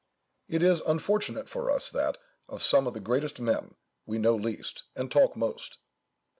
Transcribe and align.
It 0.47 0.63
is 0.63 0.81
unfortunate 0.81 1.47
for 1.47 1.69
us, 1.69 1.91
that, 1.91 2.17
of 2.49 2.63
some 2.63 2.87
of 2.87 2.95
the 2.95 2.99
greatest 2.99 3.39
men, 3.39 3.75
we 4.07 4.17
know 4.17 4.33
least, 4.35 4.81
and 4.95 5.11
talk 5.11 5.35
most. 5.35 5.77